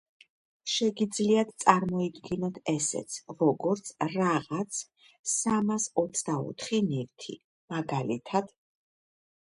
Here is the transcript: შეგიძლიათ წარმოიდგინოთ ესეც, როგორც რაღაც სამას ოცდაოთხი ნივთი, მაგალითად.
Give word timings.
შეგიძლიათ 0.75 1.51
წარმოიდგინოთ 1.63 2.57
ესეც, 2.73 3.19
როგორც 3.43 3.93
რაღაც 4.15 4.81
სამას 5.35 5.89
ოცდაოთხი 6.05 6.81
ნივთი, 6.91 7.37
მაგალითად. 7.77 8.51